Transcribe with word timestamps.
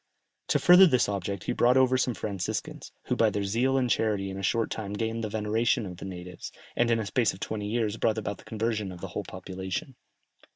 To 0.47 0.57
further 0.57 0.87
this 0.87 1.07
object 1.07 1.43
he 1.43 1.51
brought 1.51 1.77
over 1.77 1.95
some 1.95 2.15
Franciscans, 2.15 2.91
who 3.03 3.15
by 3.15 3.29
their 3.29 3.43
zeal 3.43 3.77
and 3.77 3.87
charity 3.87 4.31
in 4.31 4.39
a 4.39 4.41
short 4.41 4.71
time 4.71 4.93
gained 4.93 5.23
the 5.23 5.29
veneration 5.29 5.85
of 5.85 5.97
the 5.97 6.05
natives, 6.05 6.51
and 6.75 6.89
in 6.89 6.97
a 6.99 7.05
space 7.05 7.33
of 7.35 7.39
twenty 7.39 7.67
years 7.67 7.97
brought 7.97 8.17
about 8.17 8.39
the 8.39 8.43
conversion 8.43 8.91
of 8.91 8.99
the 9.01 9.09
whole 9.09 9.23
population. 9.23 9.93